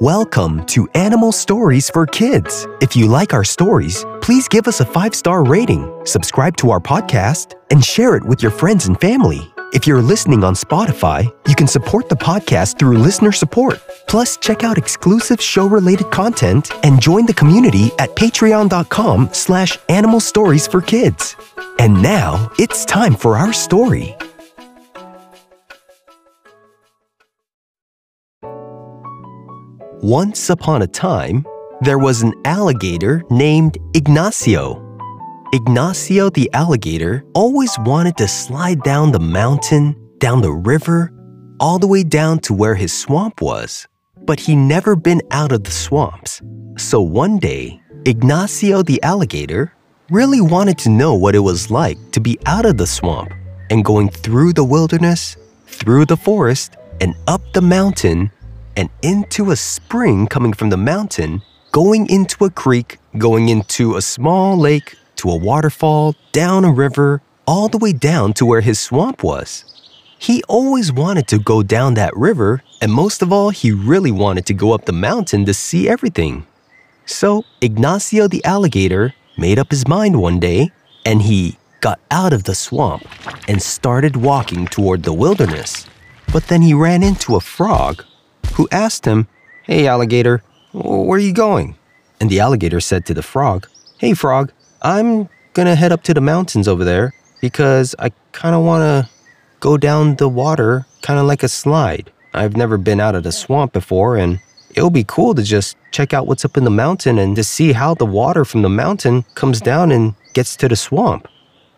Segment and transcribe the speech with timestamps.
[0.00, 2.66] Welcome to Animal Stories for Kids.
[2.82, 6.80] If you like our stories, please give us a five star rating, subscribe to our
[6.80, 9.50] podcast, and share it with your friends and family.
[9.72, 13.80] If you're listening on Spotify, you can support the podcast through listener support.
[14.06, 20.66] Plus, check out exclusive show-related content and join the community at patreon.com slash animal stories
[20.66, 21.36] for kids.
[21.78, 24.14] And now, it's time for our story.
[30.02, 31.42] Once upon a time,
[31.80, 34.82] there was an alligator named Ignacio.
[35.54, 41.14] Ignacio the alligator always wanted to slide down the mountain, down the river,
[41.60, 43.88] all the way down to where his swamp was.
[44.18, 46.42] But he never been out of the swamps.
[46.76, 49.72] So one day, Ignacio the alligator
[50.10, 53.32] really wanted to know what it was like to be out of the swamp
[53.70, 58.30] and going through the wilderness, through the forest, and up the mountain
[58.76, 64.02] and into a spring coming from the mountain, going into a creek, going into a
[64.02, 68.78] small lake, to a waterfall, down a river, all the way down to where his
[68.78, 69.64] swamp was.
[70.18, 74.46] He always wanted to go down that river, and most of all, he really wanted
[74.46, 76.46] to go up the mountain to see everything.
[77.06, 80.70] So, Ignacio the alligator made up his mind one day,
[81.04, 83.06] and he got out of the swamp
[83.48, 85.86] and started walking toward the wilderness.
[86.32, 88.04] But then he ran into a frog
[88.56, 89.28] who asked him,
[89.64, 91.76] Hey, alligator, where are you going?
[92.20, 93.68] And the alligator said to the frog,
[93.98, 98.64] Hey, frog, I'm gonna head up to the mountains over there because I kind of
[98.64, 99.10] want to
[99.60, 102.10] go down the water kind of like a slide.
[102.32, 104.40] I've never been out of the swamp before, and
[104.74, 107.72] it'll be cool to just check out what's up in the mountain and to see
[107.72, 111.28] how the water from the mountain comes down and gets to the swamp.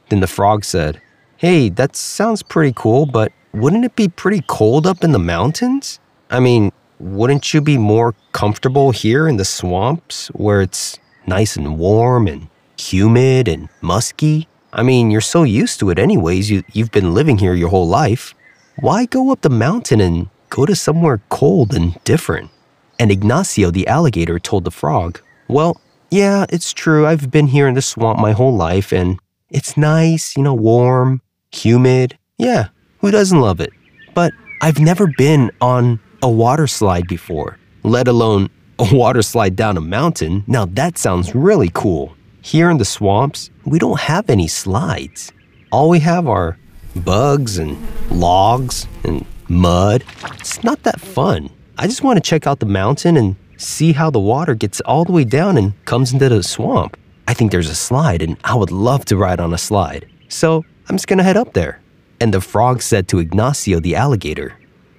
[0.08, 1.00] Then the frog said,
[1.36, 6.00] Hey, that sounds pretty cool, but wouldn't it be pretty cold up in the mountains?
[6.30, 11.78] I mean, wouldn't you be more comfortable here in the swamps where it's nice and
[11.78, 12.48] warm and
[12.78, 14.48] humid and musky?
[14.72, 16.50] I mean, you're so used to it anyways.
[16.50, 18.34] You, you've been living here your whole life.
[18.80, 22.50] Why go up the mountain and go to somewhere cold and different?
[22.98, 25.80] And Ignacio the alligator told the frog, Well,
[26.10, 27.06] yeah, it's true.
[27.06, 29.18] I've been here in the swamp my whole life and
[29.50, 31.22] it's nice, you know, warm,
[31.52, 32.18] humid.
[32.36, 32.68] Yeah,
[33.00, 33.70] who doesn't love it?
[34.14, 39.76] But I've never been on a water slide before, let alone a water slide down
[39.76, 40.44] a mountain.
[40.46, 42.14] Now that sounds really cool.
[42.42, 45.32] Here in the swamps, we don't have any slides.
[45.70, 46.58] All we have are
[46.96, 47.76] bugs and
[48.10, 50.04] logs and mud.
[50.34, 51.50] It's not that fun.
[51.76, 55.04] I just want to check out the mountain and see how the water gets all
[55.04, 56.96] the way down and comes into the swamp.
[57.26, 60.08] I think there's a slide and I would love to ride on a slide.
[60.28, 61.80] So I'm just gonna head up there.
[62.20, 64.58] And the frog said to Ignacio the alligator,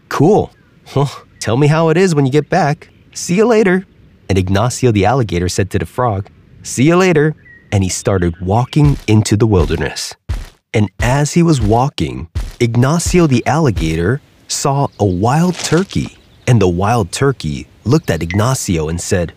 [0.10, 0.52] Cool.
[1.40, 2.90] Tell me how it is when you get back.
[3.14, 3.86] See you later.
[4.28, 6.30] And Ignacio the alligator said to the frog,
[6.64, 7.36] See you later.
[7.72, 10.16] And he started walking into the wilderness.
[10.74, 12.28] And as he was walking,
[12.60, 16.18] Ignacio the alligator saw a wild turkey.
[16.48, 19.34] And the wild turkey looked at Ignacio and said,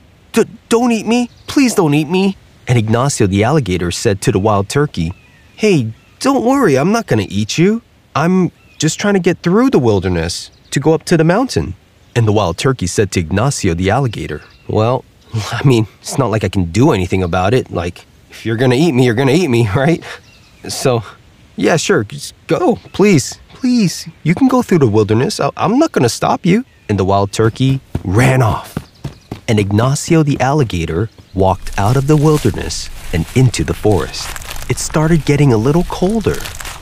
[0.71, 1.29] Don't eat me.
[1.47, 2.37] Please don't eat me.
[2.67, 5.13] And Ignacio the alligator said to the wild turkey,
[5.55, 7.83] Hey, don't worry, I'm not going to eat you.
[8.17, 11.75] I'm just trying to get through the wilderness to go up to the mountain.
[12.15, 16.45] And the wild turkey said to Ignacio the alligator, Well, I mean, it's not like
[16.45, 17.71] I can do anything about it.
[17.71, 20.03] Like, if you're gonna eat me, you're gonna eat me, right?
[20.69, 21.03] So,
[21.57, 24.09] yeah, sure, just go, please, please.
[24.23, 25.41] You can go through the wilderness.
[25.41, 26.65] I- I'm not gonna stop you.
[26.89, 28.77] And the wild turkey ran off.
[29.49, 34.29] And Ignacio the alligator walked out of the wilderness and into the forest.
[34.71, 36.37] It started getting a little colder,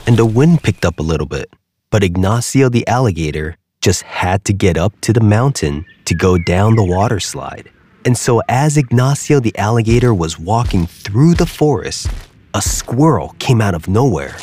[0.05, 1.49] and the wind picked up a little bit.
[1.89, 6.75] But Ignacio the alligator just had to get up to the mountain to go down
[6.75, 7.69] the water slide.
[8.05, 12.07] And so, as Ignacio the alligator was walking through the forest,
[12.53, 14.35] a squirrel came out of nowhere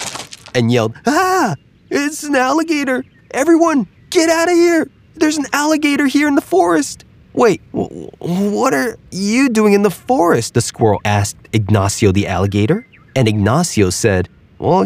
[0.54, 1.54] and yelled, Ah,
[1.90, 3.04] it's an alligator!
[3.30, 4.90] Everyone, get out of here!
[5.14, 7.04] There's an alligator here in the forest!
[7.34, 10.54] Wait, what are you doing in the forest?
[10.54, 12.86] The squirrel asked Ignacio the alligator.
[13.14, 14.82] And Ignacio said, Well,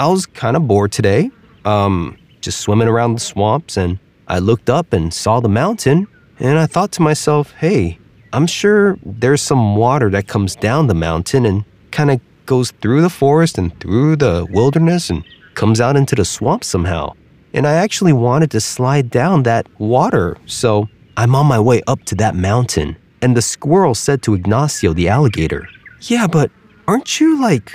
[0.00, 1.30] I was kind of bored today.
[1.64, 3.98] Um, just swimming around the swamps, and
[4.28, 6.06] I looked up and saw the mountain,
[6.38, 7.98] and I thought to myself, hey,
[8.32, 13.02] I'm sure there's some water that comes down the mountain and kind of goes through
[13.02, 15.24] the forest and through the wilderness and
[15.54, 17.12] comes out into the swamp somehow.
[17.54, 22.02] And I actually wanted to slide down that water, so I'm on my way up
[22.04, 22.96] to that mountain.
[23.20, 25.68] And the squirrel said to Ignacio the alligator,
[26.00, 26.50] Yeah, but
[26.88, 27.72] aren't you like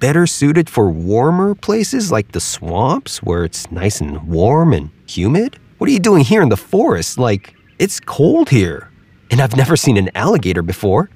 [0.00, 5.58] better suited for warmer places like the swamps where it's nice and warm and humid?
[5.78, 7.18] What are you doing here in the forest?
[7.18, 8.88] Like, it's cold here.
[9.30, 11.08] and I've never seen an alligator before.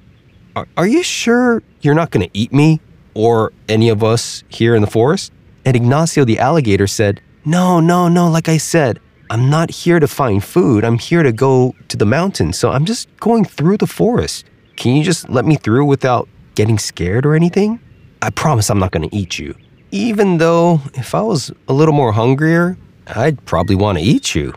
[0.55, 2.79] Are, are you sure you're not going to eat me
[3.13, 5.33] or any of us here in the forest?
[5.65, 8.99] And Ignacio the alligator said, No, no, no, like I said,
[9.29, 10.85] I'm not here to find food.
[10.85, 12.57] I'm here to go to the mountains.
[12.57, 14.45] So I'm just going through the forest.
[14.77, 17.79] Can you just let me through without getting scared or anything?
[18.25, 19.53] I promise I'm not going to eat you.
[19.91, 22.75] Even though if I was a little more hungrier,
[23.05, 24.51] I'd probably want to eat you.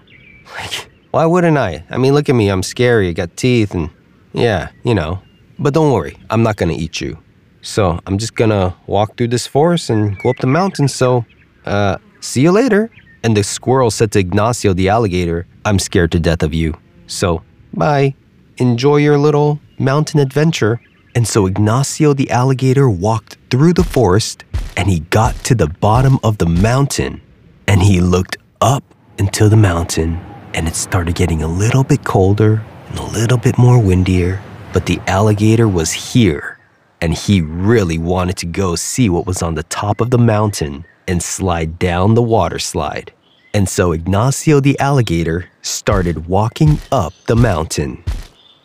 [0.58, 1.84] Like, why wouldn't I?
[1.90, 2.48] I mean, look at me.
[2.48, 3.08] I'm scary.
[3.08, 3.90] I got teeth and
[4.32, 5.20] yeah, you know.
[5.58, 7.18] But don't worry, I'm not going to eat you.
[7.60, 10.88] So I'm just to walk through this forest and go up the mountain.
[10.88, 11.26] So,
[11.66, 12.90] uh, see you later.
[13.22, 16.72] And the squirrel said to Ignacio the alligator, I'm scared to death of you.
[17.06, 17.42] So,
[17.74, 18.14] bye.
[18.56, 20.80] Enjoy your little mountain adventure.
[21.18, 24.44] And so Ignacio the alligator walked through the forest
[24.76, 27.22] and he got to the bottom of the mountain
[27.66, 28.84] and he looked up
[29.18, 30.20] into the mountain
[30.54, 34.40] and it started getting a little bit colder and a little bit more windier.
[34.72, 36.56] But the alligator was here
[37.00, 40.84] and he really wanted to go see what was on the top of the mountain
[41.08, 43.12] and slide down the water slide.
[43.52, 48.04] And so Ignacio the alligator started walking up the mountain.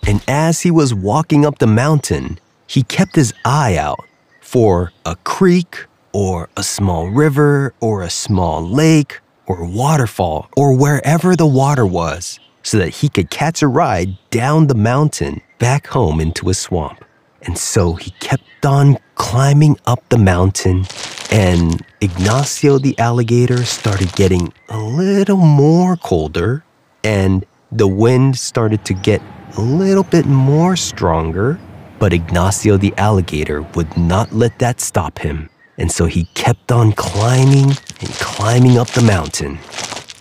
[0.06, 2.38] And as he was walking up the mountain,
[2.74, 4.04] he kept his eye out
[4.42, 11.36] for a creek or a small river or a small lake or waterfall or wherever
[11.36, 16.20] the water was so that he could catch a ride down the mountain back home
[16.20, 17.06] into a swamp.
[17.44, 20.86] And so he kept on climbing up the mountain,
[21.30, 26.64] and Ignacio the alligator started getting a little more colder,
[27.04, 29.22] and the wind started to get
[29.58, 31.60] a little bit more stronger.
[32.04, 35.50] But Ignacio the alligator would not let that stop him.
[35.78, 37.70] And so he kept on climbing
[38.02, 39.58] and climbing up the mountain.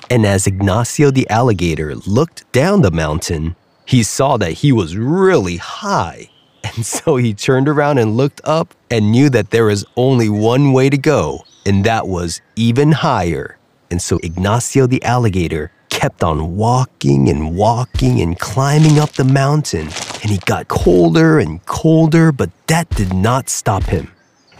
[0.08, 5.56] And as Ignacio the alligator looked down the mountain, he saw that he was really
[5.56, 6.30] high.
[6.62, 10.72] And so he turned around and looked up and knew that there was only one
[10.72, 13.58] way to go, and that was even higher.
[13.90, 19.88] And so Ignacio the alligator kept on walking and walking and climbing up the mountain,
[20.22, 24.10] and he got colder and colder, but that did not stop him.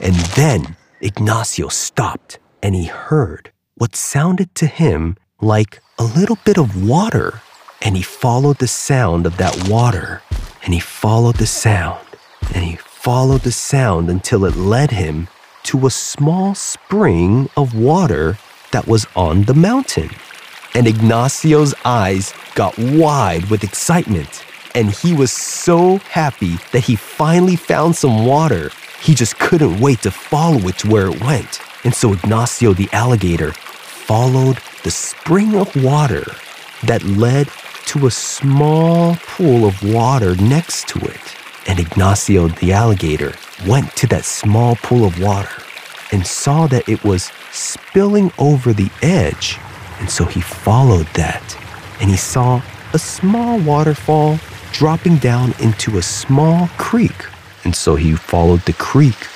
[0.01, 6.59] And then Ignacio stopped and he heard what sounded to him like a little bit
[6.59, 7.41] of water.
[7.81, 10.23] And he followed the sound of that water
[10.65, 12.07] and he followed the sound,
[12.55, 15.29] and he followed the sound until it led him
[15.65, 18.39] to a small spring of water
[18.71, 20.11] that was on the mountain.
[20.75, 27.57] And Ignacio's eyes got wide with excitement, and he was so happy that he finally
[27.57, 28.71] found some water.
[29.01, 31.61] He just couldn't wait to follow it to where it went.
[31.85, 36.25] And so Ignacio the alligator followed the spring of water
[36.85, 37.49] that led
[37.87, 41.37] to a small pool of water next to it.
[41.67, 43.35] And Ignacio the alligator
[43.67, 45.63] went to that small pool of water
[46.13, 49.59] and saw that it was spilling over the edge.
[49.99, 51.57] And so he followed that
[52.01, 52.63] and he saw
[52.95, 54.39] a small waterfall
[54.73, 57.27] dropping down into a small creek.
[57.65, 59.29] And so he followed the creek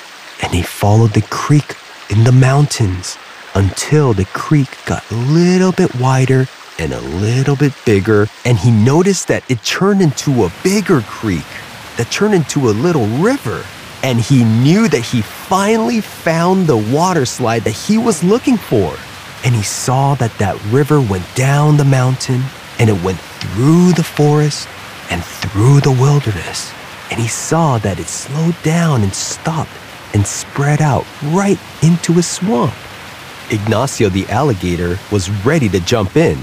[0.43, 1.75] and he followed the creek
[2.09, 3.17] in the mountains
[3.55, 6.47] until the creek got a little bit wider
[6.79, 11.45] and a little bit bigger, and he noticed that it turned into a bigger creek
[11.97, 13.63] that turned into a little river.
[14.03, 18.95] And he knew that he finally found the water slide that he was looking for.
[19.43, 22.43] And he saw that that river went down the mountain
[22.77, 24.67] and it went through the forest
[25.09, 26.71] and through the wilderness.
[27.11, 29.71] And he saw that it slowed down and stopped
[30.13, 32.73] and spread out right into a swamp.
[33.49, 36.37] Ignacio the alligator was ready to jump in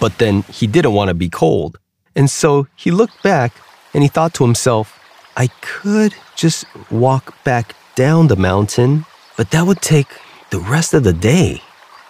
[0.00, 1.78] but then he didn't want to be cold.
[2.14, 3.52] And so he looked back
[3.94, 4.98] and he thought to himself,
[5.36, 9.04] I could just walk back down the mountain,
[9.36, 10.08] but that would take
[10.50, 11.62] the rest of the day.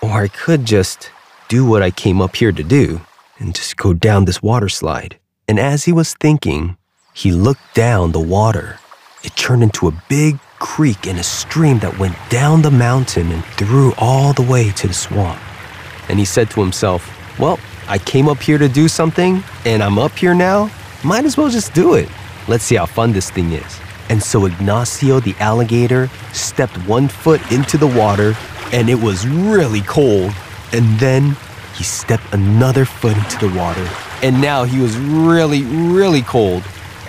[0.03, 1.11] Or I could just
[1.49, 3.01] do what I came up here to do
[3.39, 5.19] and just go down this water slide.
[5.49, 6.77] And as he was thinking,
[7.15, 8.79] he looked down the water.
[9.23, 13.45] It turned into a big creek and a stream that went down the mountain and
[13.45, 15.41] through all the way to the swamp.
[16.09, 19.99] And he said to himself, well, I came up here to do something, and I'm
[19.99, 20.71] up here now.
[21.05, 22.09] Might as well just do it.
[22.49, 23.81] Let's see how fun this thing is.
[24.09, 28.35] And so Ignacio the alligator stepped one foot into the water,
[28.73, 30.33] and it was really cold.
[30.73, 31.37] And then
[31.77, 33.87] he stepped another foot into the water,
[34.23, 36.63] and now he was really, really cold.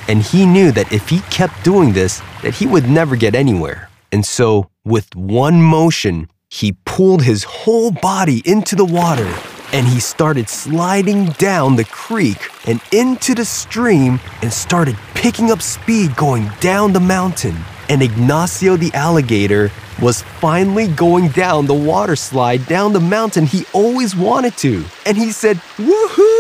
[0.08, 3.90] And he knew that if he kept doing this, that he would never get anywhere.
[4.12, 9.34] And so, with one motion, he pulled his whole body into the water
[9.74, 12.38] and he started sliding down the creek
[12.68, 17.56] and into the stream and started picking up speed going down the mountain.
[17.90, 19.72] And Ignacio the alligator
[20.02, 24.86] was finally going down the water slide down the mountain he always wanted to.
[25.06, 26.37] And he said, Woohoo!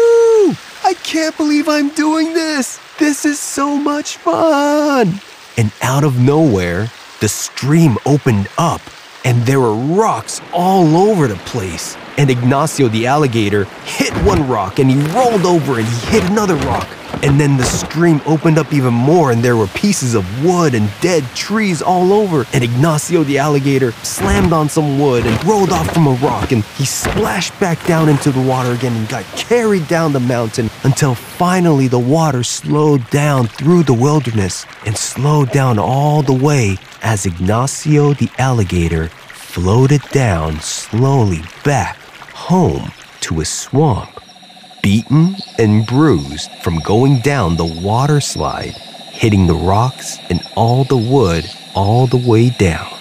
[0.87, 2.79] I can't believe I'm doing this!
[2.97, 5.19] This is so much fun!
[5.57, 6.89] And out of nowhere,
[7.19, 8.79] the stream opened up
[9.25, 11.97] and there were rocks all over the place.
[12.17, 16.55] And Ignacio the alligator hit one rock and he rolled over and he hit another
[16.55, 16.87] rock.
[17.23, 20.89] And then the stream opened up even more and there were pieces of wood and
[21.01, 22.45] dead trees all over.
[22.53, 26.63] And Ignacio the alligator slammed on some wood and rolled off from a rock and
[26.63, 31.15] he splashed back down into the water again and got carried down the mountain until
[31.15, 37.25] finally the water slowed down through the wilderness and slowed down all the way as
[37.25, 41.97] Ignacio the alligator floated down slowly back
[42.33, 44.16] home to his swamp
[44.81, 48.75] beaten and bruised from going down the water slide,
[49.11, 52.91] hitting the rocks and all the wood all the way down.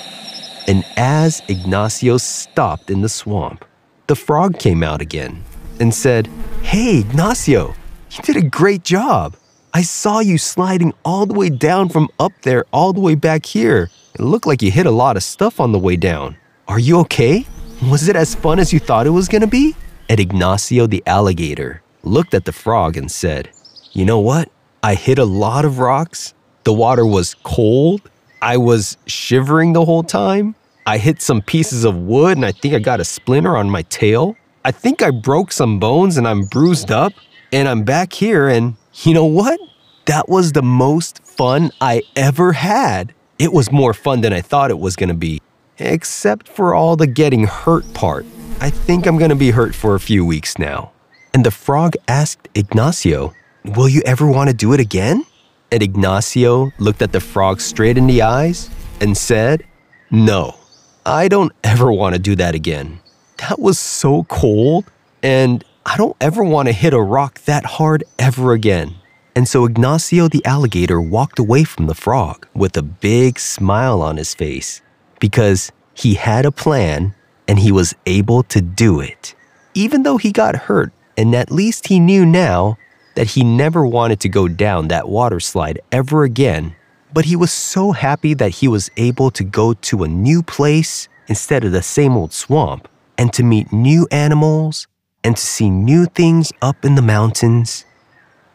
[0.66, 3.64] And as Ignacio stopped in the swamp,
[4.06, 5.45] the frog came out again
[5.80, 6.28] and said,
[6.62, 7.75] Hey, Ignacio,
[8.11, 9.37] you did a great job.
[9.73, 13.45] I saw you sliding all the way down from up there all the way back
[13.45, 13.90] here.
[14.14, 16.37] It looked like you hit a lot of stuff on the way down.
[16.66, 17.47] Are you okay?
[17.90, 19.76] Was it as fun as you thought it was gonna be?
[20.09, 23.51] And Ignacio the alligator looked at the frog and said,
[23.93, 24.51] You know what?
[24.83, 26.33] I hit a lot of rocks.
[26.65, 28.09] The water was cold.
[28.41, 30.55] I was shivering the whole time.
[30.87, 33.83] I hit some pieces of wood and I think I got a splinter on my
[33.83, 34.37] tail.
[34.65, 37.13] I think I broke some bones and I'm bruised up.
[37.53, 39.59] And I'm back here and you know what?
[40.07, 43.13] That was the most fun I ever had.
[43.39, 45.43] It was more fun than I thought it was going to be,
[45.79, 48.25] except for all the getting hurt part.
[48.61, 50.93] I think I'm going to be hurt for a few weeks now.
[51.35, 53.35] And the frog asked Ignacio,
[53.65, 55.27] Will you ever want to do it again?
[55.71, 58.71] And Ignacio looked at the frog straight in the eyes
[59.01, 59.67] and said,
[60.11, 60.57] No,
[61.05, 63.01] I don't ever want to do that again.
[63.39, 64.91] That was so cold,
[65.23, 68.95] and I don't ever want to hit a rock that hard ever again.
[69.35, 74.17] And so Ignacio the alligator walked away from the frog with a big smile on
[74.17, 74.81] his face
[75.21, 77.15] because he had a plan
[77.49, 79.35] and he was able to do it.
[79.75, 82.79] Even though he got hurt, and at least he knew now
[83.15, 86.76] that he never wanted to go down that water slide ever again.
[87.12, 91.09] But he was so happy that he was able to go to a new place
[91.29, 92.88] instead of the same old swamp,
[93.19, 94.87] and to meet new animals,
[95.25, 97.85] and to see new things up in the mountains.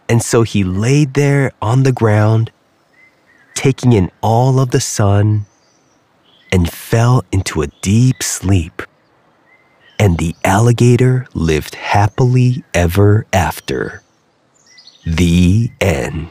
[0.08, 2.52] And so he laid there on the ground,
[3.56, 5.46] taking in all of the sun,
[6.52, 8.82] and fell into a deep sleep.
[9.98, 14.02] And the alligator lived happily ever after.
[15.06, 16.30] The end.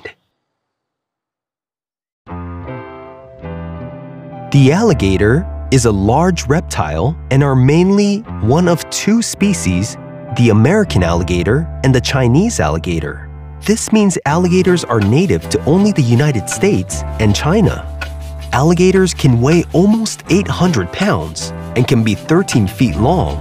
[4.52, 9.96] The alligator is a large reptile and are mainly one of two species,
[10.36, 13.30] the American alligator and the Chinese alligator.
[13.64, 17.99] This means alligators are native to only the United States and China.
[18.52, 23.36] Alligators can weigh almost 800 pounds and can be 13 feet long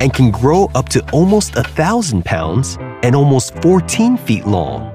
[0.00, 4.88] and can grow up to almost thousand pounds and almost 14 feet long.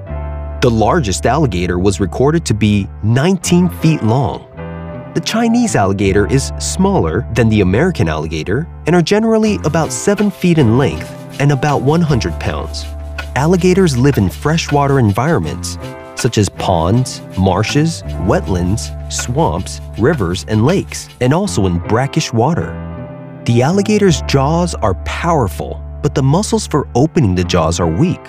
[0.61, 4.47] The largest alligator was recorded to be 19 feet long.
[5.13, 10.59] The Chinese alligator is smaller than the American alligator and are generally about 7 feet
[10.59, 12.85] in length and about 100 pounds.
[13.35, 15.77] Alligators live in freshwater environments
[16.17, 22.73] such as ponds, marshes, wetlands, swamps, rivers, and lakes, and also in brackish water.
[23.45, 28.21] The alligator's jaws are powerful, but the muscles for opening the jaws are weak.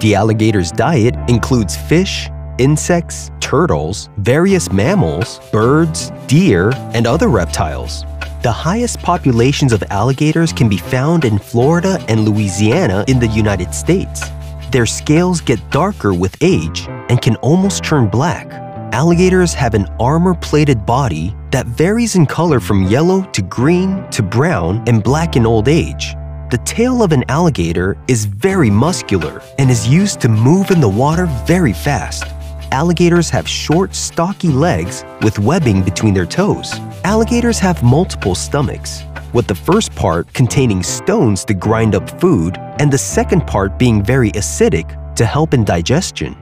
[0.00, 8.04] The alligator's diet includes fish, insects, turtles, various mammals, birds, deer, and other reptiles.
[8.42, 13.74] The highest populations of alligators can be found in Florida and Louisiana in the United
[13.74, 14.22] States.
[14.70, 18.46] Their scales get darker with age and can almost turn black.
[18.94, 24.82] Alligators have an armor-plated body that varies in color from yellow to green to brown
[24.86, 26.14] and black in old age.
[26.50, 30.88] The tail of an alligator is very muscular and is used to move in the
[30.88, 32.24] water very fast.
[32.72, 36.72] Alligators have short, stocky legs with webbing between their toes.
[37.04, 39.02] Alligators have multiple stomachs,
[39.32, 44.02] with the first part containing stones to grind up food and the second part being
[44.02, 46.36] very acidic to help in digestion.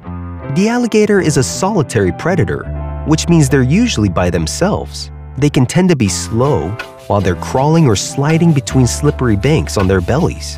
[0.57, 2.65] The alligator is a solitary predator,
[3.07, 5.11] which means they're usually by themselves.
[5.37, 6.71] They can tend to be slow
[7.07, 10.57] while they're crawling or sliding between slippery banks on their bellies.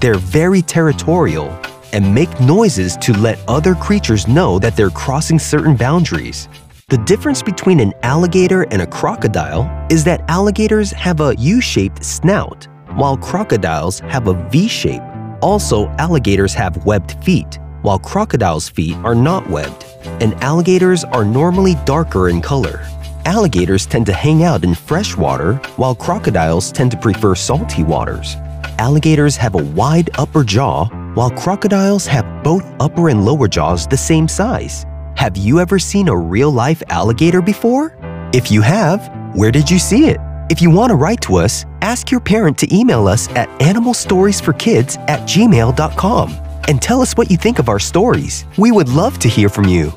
[0.00, 1.48] They're very territorial
[1.94, 6.48] and make noises to let other creatures know that they're crossing certain boundaries.
[6.88, 12.68] The difference between an alligator and a crocodile is that alligators have a U-shaped snout,
[12.96, 15.02] while crocodiles have a V shape.
[15.40, 19.84] Also, alligators have webbed feet, while crocodiles' feet are not webbed,
[20.20, 22.80] and alligators are normally darker in color.
[23.24, 28.36] Alligators tend to hang out in fresh water, while crocodiles tend to prefer salty waters.
[28.78, 33.96] Alligators have a wide upper jaw, while crocodiles have both upper and lower jaws the
[33.96, 34.86] same size.
[35.16, 37.96] Have you ever seen a real-life alligator before?
[38.32, 40.18] If you have, where did you see it?
[40.50, 44.98] If you want to write to us, ask your parent to email us at animalstoriesforkids
[45.08, 48.44] at gmail.com and tell us what you think of our stories.
[48.58, 49.90] We would love to hear from you.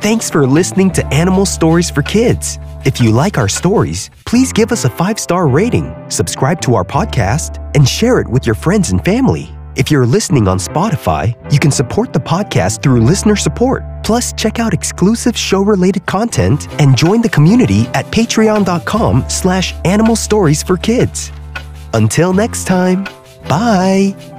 [0.00, 2.58] Thanks for listening to Animal Stories for Kids.
[2.84, 6.84] If you like our stories, please give us a five star rating, subscribe to our
[6.84, 9.50] podcast, and share it with your friends and family.
[9.76, 13.82] If you're listening on Spotify, you can support the podcast through listener support.
[14.04, 20.62] Plus, check out exclusive show-related content and join the community at patreon.com slash animal stories
[20.62, 21.32] for kids.
[21.94, 23.04] Until next time,
[23.48, 24.33] bye!